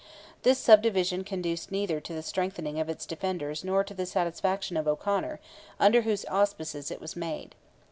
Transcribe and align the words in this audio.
This 0.41 0.57
subdivision 0.57 1.23
conduced 1.23 1.71
neither 1.71 1.99
to 1.99 2.11
the 2.15 2.23
strengthening 2.23 2.79
of 2.79 2.89
its 2.89 3.05
defenders 3.05 3.63
nor 3.63 3.83
to 3.83 3.93
the 3.93 4.07
satisfaction 4.07 4.75
of 4.75 4.87
O'Conor, 4.87 5.39
under 5.79 6.01
whose 6.01 6.25
auspices 6.25 6.89
it 6.89 6.99
was 6.99 7.15
made. 7.15 7.53